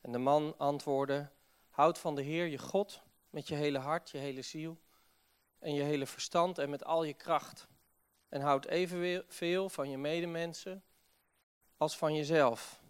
En 0.00 0.12
de 0.12 0.18
man 0.18 0.54
antwoordde: 0.58 1.30
Houd 1.68 1.98
van 1.98 2.14
de 2.14 2.22
Heer 2.22 2.46
je 2.46 2.58
God 2.58 3.02
met 3.30 3.48
je 3.48 3.54
hele 3.54 3.78
hart, 3.78 4.10
je 4.10 4.18
hele 4.18 4.42
ziel 4.42 4.80
en 5.58 5.74
je 5.74 5.82
hele 5.82 6.06
verstand 6.06 6.58
en 6.58 6.70
met 6.70 6.84
al 6.84 7.04
je 7.04 7.14
kracht. 7.14 7.68
En 8.28 8.40
houd 8.40 8.66
evenveel 8.66 9.68
van 9.68 9.90
je 9.90 9.98
medemensen 9.98 10.84
als 11.76 11.96
van 11.96 12.14
jezelf. 12.14 12.82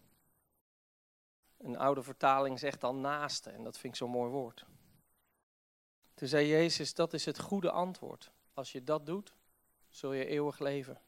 Een 1.56 1.78
oude 1.78 2.02
vertaling 2.02 2.58
zegt 2.58 2.80
dan 2.80 3.00
naaste, 3.00 3.50
en 3.50 3.64
dat 3.64 3.78
vind 3.78 3.92
ik 3.92 3.98
zo'n 3.98 4.10
mooi 4.10 4.30
woord. 4.30 4.66
Toen 6.14 6.28
zei 6.28 6.46
Jezus, 6.46 6.94
dat 6.94 7.12
is 7.12 7.24
het 7.24 7.38
goede 7.38 7.70
antwoord. 7.70 8.30
Als 8.54 8.72
je 8.72 8.84
dat 8.84 9.06
doet, 9.06 9.34
zul 9.88 10.12
je 10.12 10.26
eeuwig 10.26 10.58
leven. 10.58 11.00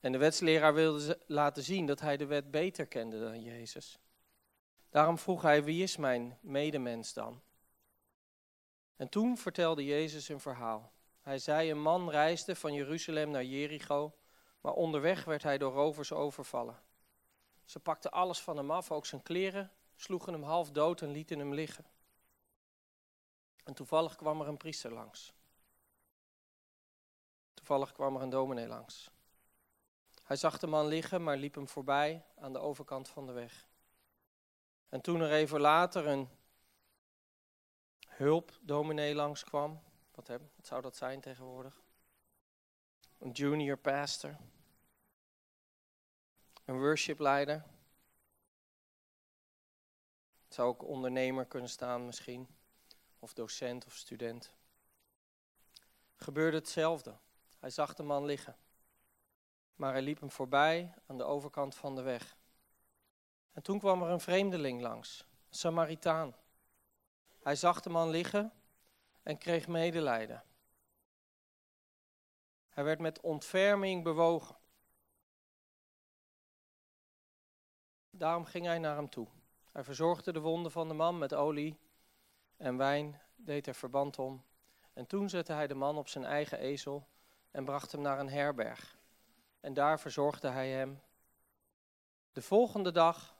En 0.00 0.12
de 0.12 0.18
wetsleraar 0.18 0.74
wilde 0.74 1.20
laten 1.26 1.62
zien 1.62 1.86
dat 1.86 2.00
hij 2.00 2.16
de 2.16 2.26
wet 2.26 2.50
beter 2.50 2.86
kende 2.86 3.20
dan 3.20 3.42
Jezus. 3.42 3.98
Daarom 4.90 5.18
vroeg 5.18 5.42
hij, 5.42 5.64
wie 5.64 5.82
is 5.82 5.96
mijn 5.96 6.38
medemens 6.40 7.12
dan? 7.12 7.42
En 8.96 9.08
toen 9.08 9.38
vertelde 9.38 9.84
Jezus 9.84 10.28
een 10.28 10.40
verhaal. 10.40 10.92
Hij 11.20 11.38
zei, 11.38 11.70
een 11.70 11.82
man 11.82 12.10
reisde 12.10 12.56
van 12.56 12.72
Jeruzalem 12.72 13.30
naar 13.30 13.44
Jericho, 13.44 14.12
maar 14.60 14.72
onderweg 14.72 15.24
werd 15.24 15.42
hij 15.42 15.58
door 15.58 15.72
rovers 15.72 16.12
overvallen. 16.12 16.82
Ze 17.64 17.80
pakten 17.80 18.10
alles 18.10 18.40
van 18.40 18.56
hem 18.56 18.70
af, 18.70 18.90
ook 18.90 19.06
zijn 19.06 19.22
kleren, 19.22 19.72
sloegen 19.96 20.32
hem 20.32 20.42
half 20.42 20.70
dood 20.70 21.00
en 21.00 21.10
lieten 21.10 21.38
hem 21.38 21.54
liggen. 21.54 21.84
En 23.64 23.74
toevallig 23.74 24.16
kwam 24.16 24.40
er 24.40 24.48
een 24.48 24.56
priester 24.56 24.92
langs. 24.92 25.34
Toevallig 27.54 27.92
kwam 27.92 28.16
er 28.16 28.22
een 28.22 28.30
dominee 28.30 28.66
langs. 28.66 29.10
Hij 30.22 30.36
zag 30.36 30.58
de 30.58 30.66
man 30.66 30.86
liggen, 30.86 31.22
maar 31.22 31.36
liep 31.36 31.54
hem 31.54 31.68
voorbij 31.68 32.24
aan 32.36 32.52
de 32.52 32.58
overkant 32.58 33.08
van 33.08 33.26
de 33.26 33.32
weg. 33.32 33.68
En 34.88 35.00
toen 35.00 35.20
er 35.20 35.32
even 35.32 35.60
later 35.60 36.06
een 36.06 36.28
hulpdominee 38.16 39.14
langskwam, 39.14 39.82
wat, 40.14 40.28
wat 40.28 40.66
zou 40.66 40.82
dat 40.82 40.96
zijn 40.96 41.20
tegenwoordig? 41.20 41.82
Een 43.18 43.30
junior 43.30 43.76
pastor, 43.76 44.36
een 46.64 46.78
worshipleider. 46.78 47.64
Het 50.44 50.54
zou 50.54 50.68
ook 50.68 50.82
ondernemer 50.82 51.46
kunnen 51.46 51.70
staan 51.70 52.06
misschien, 52.06 52.48
of 53.18 53.34
docent 53.34 53.86
of 53.86 53.94
student. 53.94 54.54
Gebeurde 56.16 56.56
hetzelfde. 56.56 57.18
Hij 57.58 57.70
zag 57.70 57.94
de 57.94 58.02
man 58.02 58.24
liggen, 58.24 58.56
maar 59.74 59.92
hij 59.92 60.02
liep 60.02 60.20
hem 60.20 60.30
voorbij 60.30 60.94
aan 61.06 61.18
de 61.18 61.24
overkant 61.24 61.74
van 61.74 61.94
de 61.94 62.02
weg. 62.02 62.36
En 63.52 63.62
toen 63.62 63.78
kwam 63.78 64.02
er 64.02 64.10
een 64.10 64.20
vreemdeling 64.20 64.80
langs, 64.80 65.20
een 65.20 65.56
Samaritaan. 65.56 66.34
Hij 67.46 67.56
zag 67.56 67.80
de 67.80 67.90
man 67.90 68.08
liggen 68.08 68.52
en 69.22 69.38
kreeg 69.38 69.68
medelijden. 69.68 70.44
Hij 72.68 72.84
werd 72.84 73.00
met 73.00 73.20
ontferming 73.20 74.02
bewogen. 74.02 74.56
Daarom 78.10 78.44
ging 78.44 78.66
hij 78.66 78.78
naar 78.78 78.96
hem 78.96 79.08
toe. 79.08 79.28
Hij 79.72 79.84
verzorgde 79.84 80.32
de 80.32 80.40
wonden 80.40 80.72
van 80.72 80.88
de 80.88 80.94
man 80.94 81.18
met 81.18 81.34
olie 81.34 81.78
en 82.56 82.76
wijn, 82.76 83.20
deed 83.36 83.66
er 83.66 83.74
verband 83.74 84.18
om. 84.18 84.44
En 84.92 85.06
toen 85.06 85.28
zette 85.28 85.52
hij 85.52 85.66
de 85.66 85.74
man 85.74 85.96
op 85.96 86.08
zijn 86.08 86.24
eigen 86.24 86.58
ezel 86.58 87.08
en 87.50 87.64
bracht 87.64 87.92
hem 87.92 88.00
naar 88.00 88.18
een 88.18 88.30
herberg. 88.30 88.98
En 89.60 89.74
daar 89.74 90.00
verzorgde 90.00 90.48
hij 90.48 90.70
hem. 90.70 91.00
De 92.32 92.42
volgende 92.42 92.92
dag 92.92 93.35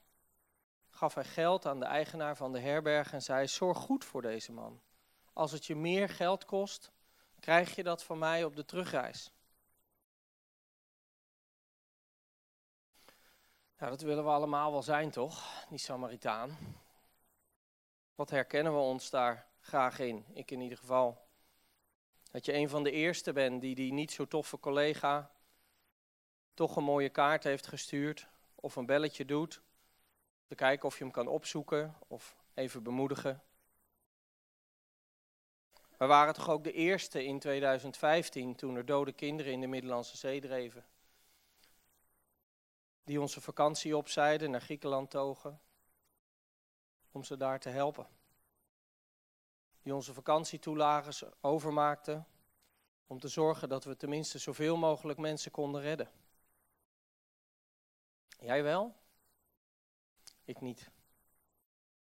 gaf 0.97 1.15
hij 1.15 1.25
geld 1.25 1.67
aan 1.67 1.81
de 1.81 1.87
eigenaar 1.87 2.37
van 2.37 2.53
de 2.53 2.61
herberg 2.61 3.13
en 3.13 3.23
zei: 3.23 3.47
Zorg 3.47 3.79
goed 3.79 4.05
voor 4.05 4.23
deze 4.23 4.53
man. 4.53 4.81
Als 5.33 5.53
het 5.53 5.67
je 5.67 5.77
meer 5.77 6.09
geld 6.09 6.45
kost, 6.45 6.93
krijg 7.41 7.75
je 7.75 7.83
dat 7.83 8.05
van 8.05 8.19
mij 8.19 8.45
op 8.45 8.57
de 8.57 8.65
terugreis. 8.65 9.33
Nou, 13.79 13.91
dat 13.91 14.01
willen 14.01 14.25
we 14.25 14.31
allemaal 14.31 14.73
wel 14.73 14.83
zijn, 14.83 15.11
toch? 15.11 15.65
Die 15.69 15.79
Samaritaan. 15.79 16.57
Wat 18.15 18.31
herkennen 18.31 18.73
we 18.73 18.79
ons 18.79 19.11
daar 19.11 19.47
graag 19.61 19.99
in? 19.99 20.25
Ik 20.33 20.51
in 20.51 20.61
ieder 20.61 20.79
geval. 20.79 21.25
Dat 22.31 22.45
je 22.45 22.55
een 22.55 22.69
van 22.69 22.83
de 22.83 22.91
eerste 22.91 23.33
bent 23.33 23.61
die 23.61 23.75
die 23.75 23.93
niet 23.93 24.13
zo 24.13 24.27
toffe 24.27 24.61
collega 24.61 25.31
toch 26.55 26.77
een 26.77 26.85
mooie 26.85 27.09
kaart 27.09 27.45
heeft 27.45 27.67
gestuurd 27.67 28.27
of 28.55 28.77
een 28.77 28.87
belletje 28.87 29.25
doet 29.25 29.63
te 30.47 30.55
kijken 30.55 30.89
of 30.89 30.99
je 30.99 31.05
hem 31.05 31.13
kan 31.13 31.27
opzoeken 31.27 31.95
of 32.07 32.37
even 32.55 32.83
bemoedigen. 32.83 33.43
We 35.97 36.07
waren 36.07 36.35
toch 36.35 36.49
ook 36.49 36.65
de 36.65 36.73
eerste 36.73 37.25
in 37.25 37.39
2015 37.39 38.55
toen 38.55 38.77
er 38.77 38.87
dode 38.87 39.13
kinderen 39.13 39.53
in 39.53 39.61
de 39.61 39.67
Middellandse 39.67 40.17
Zee 40.17 40.41
dreven. 40.41 40.87
Die 43.05 43.21
onze 43.21 43.41
vakantie 43.41 43.97
opzeiden, 43.97 44.51
naar 44.51 44.61
Griekenland 44.61 45.11
togen, 45.11 45.61
om 47.11 47.25
ze 47.25 47.37
daar 47.37 47.61
te 47.61 47.69
helpen. 47.69 48.07
Die 49.83 49.95
onze 49.95 50.15
vakantietoelagen 50.15 51.33
overmaakten, 51.41 52.27
om 53.07 53.21
te 53.21 53.29
zorgen 53.29 53.69
dat 53.69 53.85
we 53.85 53.97
tenminste 53.97 54.39
zoveel 54.39 54.77
mogelijk 54.77 55.19
mensen 55.19 55.51
konden 55.51 55.81
redden. 55.81 56.11
Jij 58.39 58.63
wel? 58.63 58.95
Ik 60.47 60.61
niet. 60.61 60.91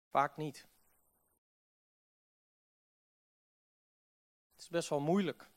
Vaak 0.09 0.37
niet. 0.37 0.67
Het 4.51 4.61
is 4.61 4.69
best 4.69 4.89
wel 4.89 5.01
moeilijk 5.01 5.51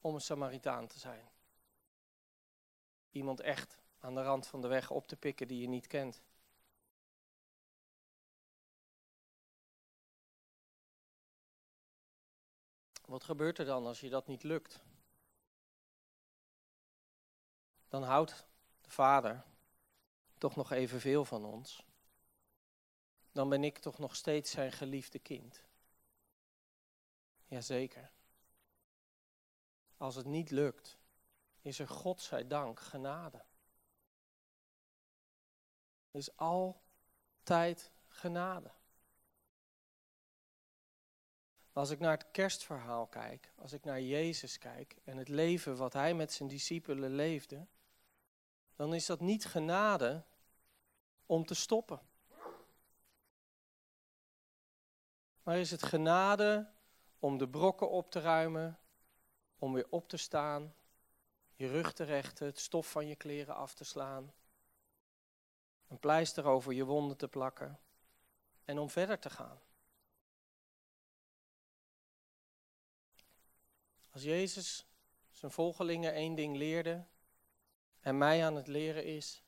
om 0.00 0.14
een 0.14 0.20
Samaritaan 0.20 0.86
te 0.86 0.98
zijn. 0.98 1.28
Iemand 3.10 3.40
echt 3.40 3.78
aan 3.98 4.14
de 4.14 4.22
rand 4.22 4.46
van 4.46 4.60
de 4.60 4.68
weg 4.68 4.90
op 4.90 5.08
te 5.08 5.16
pikken 5.16 5.48
die 5.48 5.60
je 5.60 5.68
niet 5.68 5.86
kent. 5.86 6.22
Wat 13.04 13.24
gebeurt 13.24 13.58
er 13.58 13.64
dan 13.64 13.86
als 13.86 14.00
je 14.00 14.08
dat 14.08 14.26
niet 14.26 14.42
lukt? 14.42 14.80
Dan 17.88 18.02
houdt 18.02 18.46
de 18.80 18.90
vader 18.90 19.44
toch 20.38 20.56
nog 20.56 20.72
evenveel 20.72 21.24
van 21.24 21.44
ons. 21.44 21.84
dan 23.32 23.48
ben 23.48 23.64
ik 23.64 23.78
toch 23.78 23.98
nog 23.98 24.16
steeds 24.16 24.50
zijn 24.50 24.72
geliefde 24.72 25.18
kind. 25.18 25.64
Jazeker. 27.44 28.12
Als 29.96 30.14
het 30.14 30.26
niet 30.26 30.50
lukt, 30.50 30.98
is 31.60 31.78
er 31.78 31.88
God 31.88 32.20
zij 32.20 32.46
dank 32.46 32.80
genade. 32.80 33.44
Is 36.10 36.36
altijd 36.36 37.92
genade. 38.08 38.70
Als 41.72 41.90
ik 41.90 41.98
naar 41.98 42.18
het 42.18 42.30
kerstverhaal 42.30 43.06
kijk, 43.06 43.52
als 43.54 43.72
ik 43.72 43.84
naar 43.84 44.00
Jezus 44.00 44.58
kijk 44.58 44.96
en 45.04 45.16
het 45.16 45.28
leven 45.28 45.76
wat 45.76 45.92
hij 45.92 46.14
met 46.14 46.32
zijn 46.32 46.48
discipelen 46.48 47.10
leefde, 47.10 47.66
dan 48.76 48.94
is 48.94 49.06
dat 49.06 49.20
niet 49.20 49.44
genade 49.44 50.24
om 51.26 51.46
te 51.46 51.54
stoppen. 51.54 52.00
Maar 55.42 55.58
is 55.58 55.70
het 55.70 55.82
genade 55.82 56.70
om 57.18 57.38
de 57.38 57.48
brokken 57.48 57.90
op 57.90 58.10
te 58.10 58.20
ruimen, 58.20 58.78
om 59.58 59.72
weer 59.72 59.86
op 59.90 60.08
te 60.08 60.16
staan, 60.16 60.74
je 61.54 61.68
rug 61.68 61.92
te 61.92 62.04
rechten, 62.04 62.46
het 62.46 62.58
stof 62.58 62.90
van 62.90 63.06
je 63.06 63.16
kleren 63.16 63.54
af 63.54 63.74
te 63.74 63.84
slaan, 63.84 64.34
een 65.88 65.98
pleister 65.98 66.44
over 66.44 66.72
je 66.72 66.84
wonden 66.84 67.16
te 67.16 67.28
plakken 67.28 67.80
en 68.64 68.78
om 68.78 68.90
verder 68.90 69.18
te 69.18 69.30
gaan. 69.30 69.60
Als 74.10 74.22
Jezus 74.22 74.86
zijn 75.30 75.52
volgelingen 75.52 76.12
één 76.12 76.34
ding 76.34 76.56
leerde 76.56 77.06
en 78.06 78.18
mij 78.18 78.44
aan 78.44 78.54
het 78.54 78.66
leren 78.66 79.04
is, 79.04 79.42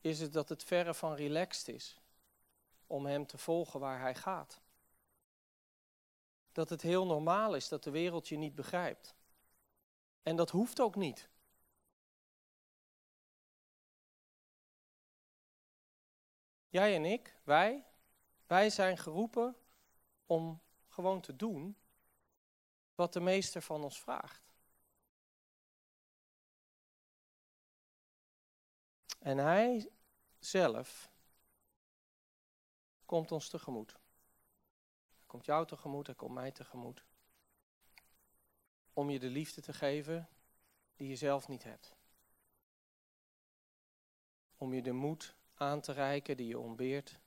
is 0.00 0.20
het 0.20 0.32
dat 0.32 0.48
het 0.48 0.64
verre 0.64 0.94
van 0.94 1.14
relaxed 1.14 1.68
is 1.68 2.00
om 2.86 3.06
Hem 3.06 3.26
te 3.26 3.38
volgen 3.38 3.80
waar 3.80 4.00
Hij 4.00 4.14
gaat. 4.14 4.60
Dat 6.52 6.68
het 6.68 6.82
heel 6.82 7.06
normaal 7.06 7.54
is 7.54 7.68
dat 7.68 7.84
de 7.84 7.90
wereld 7.90 8.28
je 8.28 8.36
niet 8.36 8.54
begrijpt. 8.54 9.14
En 10.22 10.36
dat 10.36 10.50
hoeft 10.50 10.80
ook 10.80 10.96
niet. 10.96 11.28
Jij 16.68 16.94
en 16.94 17.04
ik, 17.04 17.40
wij, 17.44 17.86
wij 18.46 18.70
zijn 18.70 18.98
geroepen 18.98 19.56
om 20.26 20.62
gewoon 20.88 21.20
te 21.20 21.36
doen 21.36 21.76
wat 22.94 23.12
de 23.12 23.20
meester 23.20 23.62
van 23.62 23.82
ons 23.82 24.00
vraagt. 24.00 24.39
En 29.30 29.38
hij 29.38 29.90
zelf 30.38 31.10
komt 33.06 33.32
ons 33.32 33.48
tegemoet. 33.48 33.92
Hij 35.16 35.26
komt 35.26 35.44
jou 35.44 35.66
tegemoet, 35.66 36.06
hij 36.06 36.14
komt 36.14 36.34
mij 36.34 36.50
tegemoet. 36.50 37.04
Om 38.92 39.10
je 39.10 39.18
de 39.18 39.28
liefde 39.28 39.60
te 39.60 39.72
geven 39.72 40.28
die 40.96 41.08
je 41.08 41.16
zelf 41.16 41.48
niet 41.48 41.62
hebt. 41.62 41.94
Om 44.56 44.74
je 44.74 44.82
de 44.82 44.92
moed 44.92 45.34
aan 45.54 45.80
te 45.80 45.92
reiken 45.92 46.36
die 46.36 46.46
je 46.46 46.58
ontbeert. 46.58 47.18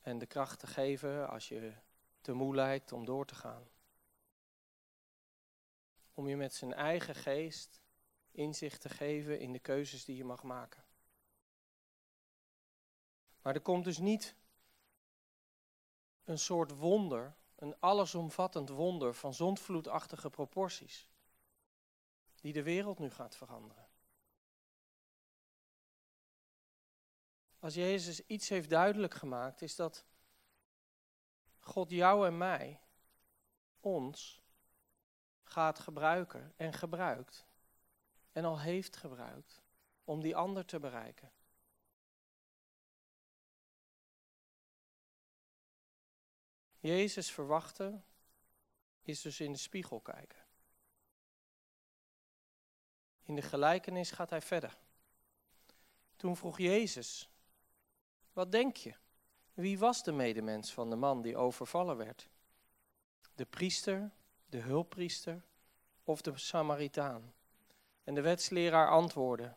En 0.00 0.18
de 0.18 0.26
kracht 0.26 0.58
te 0.58 0.66
geven 0.66 1.28
als 1.28 1.48
je 1.48 1.74
te 2.20 2.32
moe 2.32 2.54
lijkt 2.54 2.92
om 2.92 3.04
door 3.04 3.26
te 3.26 3.34
gaan 3.34 3.68
om 6.14 6.28
je 6.28 6.36
met 6.36 6.54
zijn 6.54 6.72
eigen 6.72 7.14
geest 7.14 7.83
inzicht 8.34 8.80
te 8.80 8.88
geven 8.88 9.40
in 9.40 9.52
de 9.52 9.58
keuzes 9.58 10.04
die 10.04 10.16
je 10.16 10.24
mag 10.24 10.42
maken. 10.42 10.84
Maar 13.42 13.54
er 13.54 13.60
komt 13.60 13.84
dus 13.84 13.98
niet 13.98 14.36
een 16.24 16.38
soort 16.38 16.70
wonder, 16.70 17.36
een 17.54 17.80
allesomvattend 17.80 18.68
wonder 18.68 19.14
van 19.14 19.34
zondvloedachtige 19.34 20.30
proporties, 20.30 21.08
die 22.34 22.52
de 22.52 22.62
wereld 22.62 22.98
nu 22.98 23.10
gaat 23.10 23.36
veranderen. 23.36 23.88
Als 27.58 27.74
Jezus 27.74 28.26
iets 28.26 28.48
heeft 28.48 28.70
duidelijk 28.70 29.14
gemaakt, 29.14 29.62
is 29.62 29.76
dat 29.76 30.04
God 31.58 31.90
jou 31.90 32.26
en 32.26 32.38
mij, 32.38 32.80
ons, 33.80 34.42
gaat 35.42 35.78
gebruiken 35.78 36.52
en 36.56 36.72
gebruikt 36.72 37.46
en 38.34 38.44
al 38.44 38.60
heeft 38.60 38.96
gebruikt 38.96 39.62
om 40.04 40.20
die 40.20 40.36
ander 40.36 40.64
te 40.64 40.78
bereiken. 40.78 41.32
Jezus 46.78 47.30
verwachten 47.30 48.04
is 49.02 49.20
dus 49.20 49.40
in 49.40 49.52
de 49.52 49.58
spiegel 49.58 50.00
kijken. 50.00 50.44
In 53.22 53.34
de 53.34 53.42
gelijkenis 53.42 54.10
gaat 54.10 54.30
hij 54.30 54.42
verder. 54.42 54.78
Toen 56.16 56.36
vroeg 56.36 56.58
Jezus, 56.58 57.28
wat 58.32 58.52
denk 58.52 58.76
je? 58.76 58.94
Wie 59.52 59.78
was 59.78 60.02
de 60.02 60.12
medemens 60.12 60.72
van 60.72 60.90
de 60.90 60.96
man 60.96 61.22
die 61.22 61.36
overvallen 61.36 61.96
werd? 61.96 62.28
De 63.34 63.44
priester 63.44 64.12
de 64.54 64.60
hulppriester 64.60 65.44
of 66.04 66.22
de 66.22 66.38
Samaritaan? 66.38 67.34
En 68.04 68.14
de 68.14 68.20
wetsleraar 68.20 68.90
antwoordde, 68.90 69.54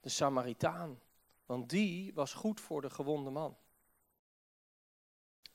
de 0.00 0.08
Samaritaan, 0.08 1.00
want 1.46 1.70
die 1.70 2.14
was 2.14 2.32
goed 2.32 2.60
voor 2.60 2.80
de 2.80 2.90
gewonde 2.90 3.30
man. 3.30 3.56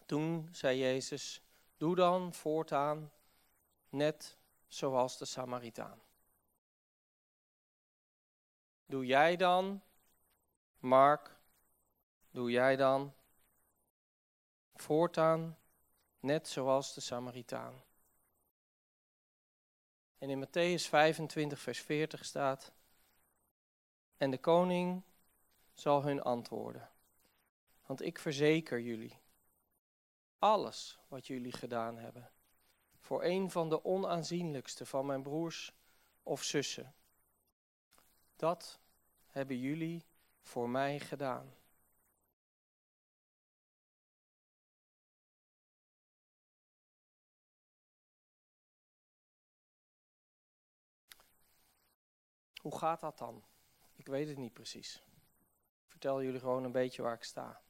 Toen 0.06 0.50
zei 0.52 0.78
Jezus, 0.78 1.42
doe 1.78 1.96
dan 1.96 2.34
voortaan 2.34 3.12
net 3.90 4.38
zoals 4.68 5.18
de 5.18 5.26
Samaritaan. 5.26 6.02
Doe 8.86 9.06
jij 9.06 9.36
dan, 9.36 9.82
Mark, 10.80 11.40
doe 12.32 12.52
jij 12.52 12.76
dan 12.76 13.14
voortaan 14.76 15.58
net 16.20 16.48
zoals 16.48 16.94
de 16.94 17.02
Samaritaan. 17.02 17.84
En 20.18 20.30
in 20.30 20.46
Matthäus 20.46 20.88
25, 20.90 21.60
vers 21.60 21.80
40 21.80 22.26
staat: 22.26 22.72
En 24.18 24.32
de 24.32 24.38
koning 24.38 25.04
zal 25.74 26.04
hun 26.04 26.22
antwoorden. 26.22 26.90
Want 27.86 28.02
ik 28.02 28.20
verzeker 28.20 28.80
jullie, 28.80 29.20
alles 30.40 31.00
wat 31.08 31.28
jullie 31.28 31.52
gedaan 31.52 31.98
hebben, 31.98 32.32
voor 33.00 33.24
een 33.24 33.52
van 33.52 33.70
de 33.70 33.86
onaanzienlijkste 33.86 34.86
van 34.86 35.06
mijn 35.06 35.22
broers 35.22 35.74
of 36.24 36.44
zussen, 36.44 36.94
dat 38.36 38.80
hebben 39.28 39.60
jullie 39.60 40.06
voor 40.42 40.70
mij 40.70 41.00
gedaan. 41.00 41.54
Hoe 52.62 52.78
gaat 52.78 53.00
dat 53.00 53.18
dan? 53.18 53.44
Ik 53.96 54.08
weet 54.08 54.28
het 54.28 54.38
niet 54.38 54.54
precies. 54.54 55.04
Ik 55.86 55.92
vertel 55.92 56.24
jullie 56.24 56.40
gewoon 56.40 56.64
een 56.64 56.72
beetje 56.72 57.02
waar 57.02 57.14
ik 57.14 57.24
sta. 57.24 57.62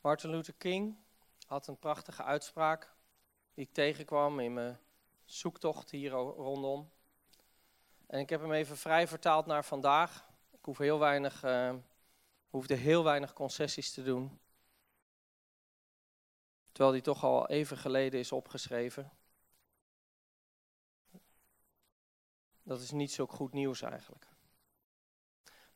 Martin 0.00 0.30
Luther 0.30 0.54
King 0.54 0.96
had 1.46 1.66
een 1.66 1.78
prachtige 1.78 2.22
uitspraak 2.22 2.94
die 3.54 3.64
ik 3.64 3.72
tegenkwam 3.72 4.40
in 4.40 4.52
mijn 4.52 4.78
zoektocht 5.24 5.90
hier 5.90 6.10
rondom. 6.10 6.90
En 8.06 8.20
ik 8.20 8.30
heb 8.30 8.40
hem 8.40 8.52
even 8.52 8.76
vrij 8.76 9.08
vertaald 9.08 9.46
naar 9.46 9.64
vandaag. 9.64 10.28
Ik 10.50 10.64
hoef 10.64 10.78
heel 10.78 10.98
weinig, 10.98 11.44
uh, 11.44 11.74
hoefde 12.50 12.74
heel 12.74 13.04
weinig 13.04 13.32
concessies 13.32 13.92
te 13.92 14.02
doen. 14.02 14.38
Terwijl 16.78 16.98
die 16.98 17.12
toch 17.12 17.24
al 17.24 17.48
even 17.48 17.76
geleden 17.76 18.20
is 18.20 18.32
opgeschreven. 18.32 19.10
Dat 22.62 22.80
is 22.80 22.90
niet 22.90 23.12
zo 23.12 23.26
goed 23.26 23.52
nieuws 23.52 23.82
eigenlijk. 23.82 24.28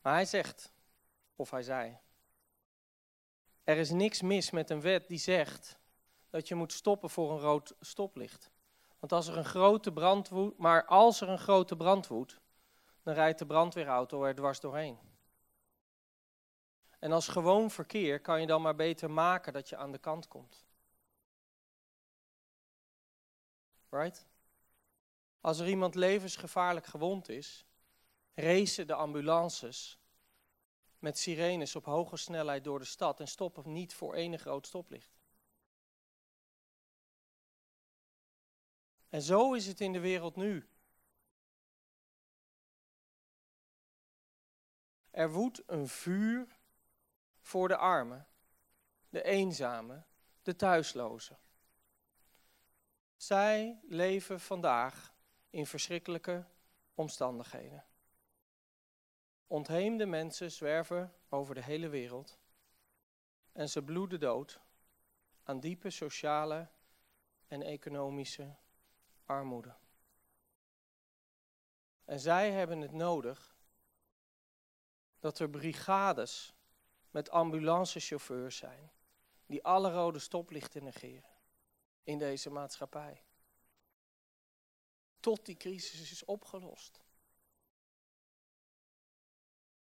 Maar 0.01 0.13
hij 0.13 0.25
zegt, 0.25 0.71
of 1.35 1.51
hij 1.51 1.63
zei, 1.63 1.97
er 3.63 3.77
is 3.77 3.89
niks 3.89 4.21
mis 4.21 4.51
met 4.51 4.69
een 4.69 4.81
wet 4.81 5.07
die 5.07 5.17
zegt 5.17 5.79
dat 6.29 6.47
je 6.47 6.55
moet 6.55 6.73
stoppen 6.73 7.09
voor 7.09 7.31
een 7.31 7.39
rood 7.39 7.75
stoplicht. 7.79 8.51
Want 8.99 9.11
als 9.11 9.27
er 9.27 9.37
een 9.37 9.45
grote 9.45 9.93
brand 9.93 10.29
woedt, 10.29 10.57
maar 10.57 10.85
als 10.85 11.21
er 11.21 11.29
een 11.29 11.39
grote 11.39 11.75
brand 11.75 12.07
woedt, 12.07 12.39
dan 13.01 13.13
rijdt 13.13 13.39
de 13.39 13.45
brandweerauto 13.45 14.23
er 14.23 14.35
dwars 14.35 14.59
doorheen. 14.59 14.99
En 16.99 17.11
als 17.11 17.27
gewoon 17.27 17.71
verkeer 17.71 18.21
kan 18.21 18.41
je 18.41 18.47
dan 18.47 18.61
maar 18.61 18.75
beter 18.75 19.11
maken 19.11 19.53
dat 19.53 19.69
je 19.69 19.77
aan 19.77 19.91
de 19.91 19.97
kant 19.97 20.27
komt. 20.27 20.65
Right? 23.93 24.25
Als 25.41 25.59
er 25.59 25.67
iemand 25.67 25.95
levensgevaarlijk 25.95 26.85
gewond 26.85 27.29
is, 27.29 27.65
racen 28.33 28.87
de 28.87 28.93
ambulances 28.93 29.99
met 30.99 31.17
sirenes 31.17 31.75
op 31.75 31.85
hoge 31.85 32.17
snelheid 32.17 32.63
door 32.63 32.79
de 32.79 32.85
stad 32.85 33.19
en 33.19 33.27
stoppen 33.27 33.71
niet 33.71 33.93
voor 33.93 34.13
enig 34.13 34.43
rood 34.43 34.67
stoplicht. 34.67 35.21
En 39.09 39.21
zo 39.21 39.53
is 39.53 39.65
het 39.67 39.81
in 39.81 39.93
de 39.93 39.99
wereld 39.99 40.35
nu. 40.35 40.69
Er 45.11 45.31
woedt 45.31 45.63
een 45.65 45.87
vuur 45.87 46.59
voor 47.39 47.67
de 47.67 47.77
armen, 47.77 48.27
de 49.09 49.23
eenzamen, 49.23 50.05
de 50.41 50.55
thuislozen. 50.55 51.42
Zij 53.23 53.79
leven 53.83 54.39
vandaag 54.39 55.13
in 55.49 55.65
verschrikkelijke 55.65 56.45
omstandigheden. 56.93 57.85
Ontheemde 59.47 60.05
mensen 60.05 60.51
zwerven 60.51 61.13
over 61.29 61.55
de 61.55 61.63
hele 61.63 61.89
wereld 61.89 62.39
en 63.51 63.69
ze 63.69 63.83
bloeden 63.83 64.19
dood 64.19 64.59
aan 65.43 65.59
diepe 65.59 65.89
sociale 65.89 66.67
en 67.47 67.61
economische 67.61 68.55
armoede. 69.25 69.75
En 72.05 72.19
zij 72.19 72.51
hebben 72.51 72.81
het 72.81 72.91
nodig 72.91 73.55
dat 75.19 75.39
er 75.39 75.49
brigades 75.49 76.53
met 77.11 77.29
ambulancechauffeurs 77.29 78.57
zijn 78.57 78.91
die 79.45 79.63
alle 79.63 79.91
rode 79.91 80.19
stoplichten 80.19 80.83
negeren 80.83 81.32
in 82.03 82.17
deze 82.17 82.49
maatschappij. 82.49 83.23
Tot 85.19 85.45
die 85.45 85.57
crisis 85.57 86.11
is 86.11 86.25
opgelost. 86.25 87.01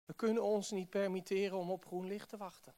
We 0.06 0.14
kunnen 0.14 0.44
ons 0.44 0.72
niet 0.72 0.90
permitteren 0.90 1.58
om 1.58 1.72
op 1.72 1.86
groen 1.86 2.08
licht 2.08 2.30
te 2.30 2.38
wachten. 2.38 2.76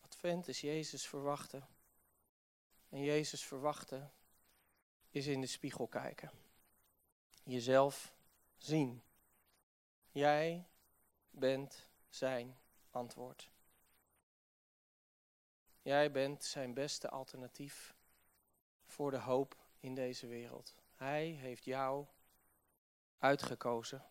Advent 0.00 0.48
is 0.48 0.60
Jezus 0.60 1.06
verwachten. 1.06 1.68
En 2.88 3.02
Jezus 3.02 3.44
verwachten 3.44 4.12
is 5.10 5.26
in 5.26 5.40
de 5.40 5.46
spiegel 5.46 5.88
kijken. 5.88 6.30
Jezelf 7.42 8.14
zien. 8.56 9.02
Jij 10.10 10.68
bent 11.30 11.88
zijn 12.08 12.58
antwoord. 12.90 13.50
Jij 15.82 16.10
bent 16.10 16.44
zijn 16.44 16.74
beste 16.74 17.08
alternatief 17.10 17.94
voor 18.86 19.10
de 19.10 19.18
hoop 19.18 19.56
in 19.78 19.94
deze 19.94 20.26
wereld. 20.26 20.74
Hij 20.94 21.26
heeft 21.26 21.64
jou 21.64 22.06
uitgekozen. 23.18 24.04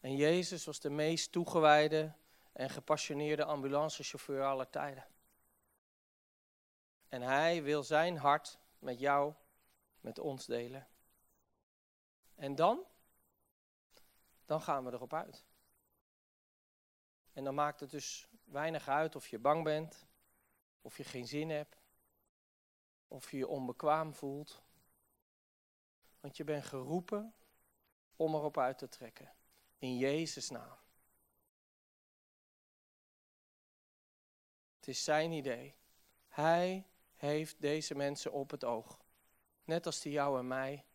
En 0.00 0.16
Jezus 0.16 0.64
was 0.64 0.80
de 0.80 0.90
meest 0.90 1.32
toegewijde 1.32 2.12
en 2.52 2.70
gepassioneerde 2.70 3.44
ambulancechauffeur 3.44 4.44
aller 4.44 4.70
tijden. 4.70 5.06
En 7.08 7.22
hij 7.22 7.62
wil 7.62 7.82
zijn 7.82 8.16
hart 8.16 8.58
met 8.78 9.00
jou, 9.00 9.34
met 10.00 10.18
ons 10.18 10.46
delen. 10.46 10.88
En 12.34 12.54
dan? 12.54 12.84
Dan 14.50 14.62
gaan 14.62 14.84
we 14.84 14.92
erop 14.92 15.14
uit. 15.14 15.44
En 17.32 17.44
dan 17.44 17.54
maakt 17.54 17.80
het 17.80 17.90
dus 17.90 18.28
weinig 18.44 18.88
uit 18.88 19.16
of 19.16 19.26
je 19.26 19.38
bang 19.38 19.64
bent, 19.64 20.06
of 20.80 20.96
je 20.96 21.04
geen 21.04 21.26
zin 21.26 21.50
hebt, 21.50 21.82
of 23.08 23.30
je 23.30 23.36
je 23.36 23.48
onbekwaam 23.48 24.14
voelt. 24.14 24.62
Want 26.20 26.36
je 26.36 26.44
bent 26.44 26.64
geroepen 26.64 27.34
om 28.16 28.34
erop 28.34 28.58
uit 28.58 28.78
te 28.78 28.88
trekken. 28.88 29.32
In 29.78 29.96
Jezus' 29.96 30.50
naam. 30.50 30.78
Het 34.76 34.88
is 34.88 35.04
zijn 35.04 35.32
idee. 35.32 35.76
Hij 36.28 36.86
heeft 37.14 37.60
deze 37.60 37.94
mensen 37.94 38.32
op 38.32 38.50
het 38.50 38.64
oog. 38.64 39.00
Net 39.64 39.86
als 39.86 40.02
hij 40.02 40.12
jou 40.12 40.38
en 40.38 40.46
mij 40.46 40.86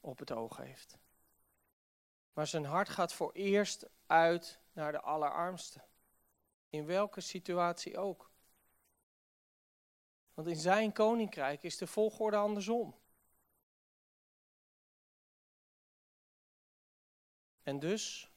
op 0.00 0.18
het 0.18 0.32
oog 0.32 0.56
heeft. 0.56 1.02
Maar 2.34 2.46
zijn 2.46 2.64
hart 2.64 2.88
gaat 2.88 3.12
voor 3.12 3.32
eerst 3.32 3.86
uit 4.06 4.60
naar 4.72 4.92
de 4.92 5.00
allerarmste. 5.00 5.84
In 6.68 6.86
welke 6.86 7.20
situatie 7.20 7.98
ook. 7.98 8.30
Want 10.34 10.48
in 10.48 10.56
zijn 10.56 10.92
koninkrijk 10.92 11.62
is 11.62 11.76
de 11.76 11.86
volgorde 11.86 12.36
andersom. 12.36 12.98
En 17.62 17.78
dus 17.78 18.30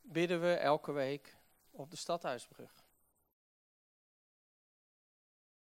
bidden 0.00 0.40
we 0.40 0.54
elke 0.54 0.92
week 0.92 1.36
op 1.70 1.90
de 1.90 1.96
stadhuisbrug. 1.96 2.84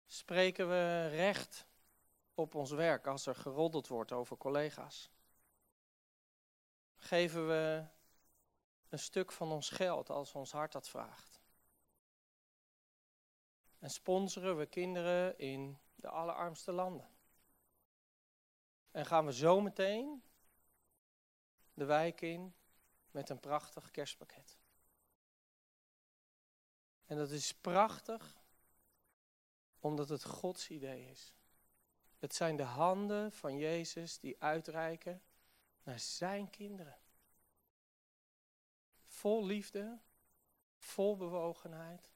Spreken 0.05 0.69
we 0.69 1.07
recht 1.07 1.65
op 2.33 2.55
ons 2.55 2.71
werk 2.71 3.07
als 3.07 3.25
er 3.25 3.35
geroddeld 3.35 3.87
wordt 3.87 4.11
over 4.11 4.37
collega's? 4.37 5.11
Geven 7.03 7.47
we 7.47 7.85
een 8.89 8.99
stuk 8.99 9.31
van 9.31 9.51
ons 9.51 9.69
geld 9.69 10.09
als 10.09 10.33
ons 10.33 10.51
hart 10.51 10.71
dat 10.71 10.89
vraagt? 10.89 11.41
En 13.79 13.89
sponsoren 13.89 14.57
we 14.57 14.65
kinderen 14.65 15.37
in 15.37 15.79
de 15.95 16.07
allerarmste 16.07 16.71
landen? 16.71 17.09
En 18.91 19.05
gaan 19.05 19.25
we 19.25 19.33
zo 19.33 19.61
meteen 19.61 20.23
de 21.73 21.85
wijk 21.85 22.21
in 22.21 22.55
met 23.11 23.29
een 23.29 23.39
prachtig 23.39 23.91
kerstpakket? 23.91 24.57
En 27.05 27.17
dat 27.17 27.29
is 27.29 27.53
prachtig 27.53 28.39
omdat 29.79 30.09
het 30.09 30.23
Gods 30.23 30.69
idee 30.69 31.09
is. 31.09 31.33
Het 32.17 32.35
zijn 32.35 32.55
de 32.55 32.63
handen 32.63 33.31
van 33.31 33.57
Jezus 33.57 34.19
die 34.19 34.41
uitreiken 34.41 35.21
naar 35.83 35.99
zijn 35.99 36.49
kinderen. 36.49 36.99
Vol 39.05 39.45
liefde, 39.45 39.99
vol 40.77 41.17
bewogenheid, 41.17 42.11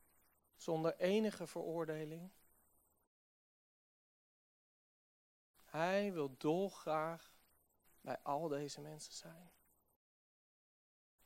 zonder 0.55 0.95
enige 0.95 1.47
veroordeling. 1.47 2.31
Hij 5.63 6.13
wil 6.13 6.37
dolgraag 6.37 7.33
bij 8.01 8.19
al 8.19 8.47
deze 8.47 8.81
mensen 8.81 9.13
zijn. 9.13 9.51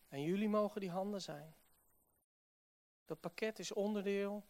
En 0.08 0.22
jullie 0.22 0.50
mogen 0.50 0.82
die 0.82 0.90
handen 0.90 1.22
zijn. 1.22 1.56
Dat 3.06 3.20
pakket 3.20 3.60
is 3.60 3.72
onderdeel 3.72 4.48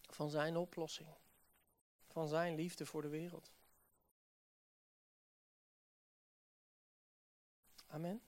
van 0.00 0.30
zijn 0.30 0.56
oplossing, 0.56 1.08
van 2.06 2.28
zijn 2.28 2.54
liefde 2.54 2.86
voor 2.86 3.02
de 3.02 3.08
wereld. 3.08 3.55
Amen. 7.96 8.25